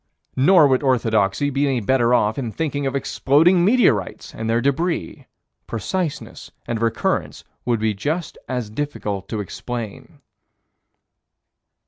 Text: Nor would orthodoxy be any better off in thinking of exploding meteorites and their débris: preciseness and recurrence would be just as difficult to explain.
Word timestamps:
Nor 0.35 0.67
would 0.67 0.81
orthodoxy 0.81 1.51
be 1.51 1.67
any 1.67 1.79
better 1.79 2.11
off 2.11 2.39
in 2.39 2.51
thinking 2.51 2.87
of 2.87 2.95
exploding 2.95 3.63
meteorites 3.63 4.33
and 4.33 4.49
their 4.49 4.59
débris: 4.59 5.27
preciseness 5.67 6.49
and 6.65 6.81
recurrence 6.81 7.43
would 7.65 7.79
be 7.79 7.93
just 7.93 8.35
as 8.49 8.71
difficult 8.71 9.29
to 9.29 9.39
explain. 9.41 10.19